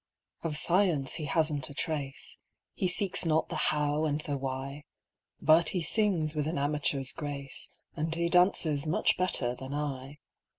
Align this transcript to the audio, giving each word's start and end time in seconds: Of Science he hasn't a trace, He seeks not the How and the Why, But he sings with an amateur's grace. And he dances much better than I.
Of 0.41 0.57
Science 0.57 1.13
he 1.13 1.25
hasn't 1.25 1.69
a 1.69 1.75
trace, 1.75 2.35
He 2.73 2.87
seeks 2.87 3.23
not 3.23 3.49
the 3.49 3.55
How 3.69 4.05
and 4.05 4.19
the 4.19 4.35
Why, 4.35 4.83
But 5.39 5.69
he 5.69 5.83
sings 5.83 6.33
with 6.33 6.47
an 6.47 6.57
amateur's 6.57 7.11
grace. 7.11 7.69
And 7.95 8.15
he 8.15 8.27
dances 8.27 8.87
much 8.87 9.15
better 9.15 9.53
than 9.53 9.75
I. 9.75 10.17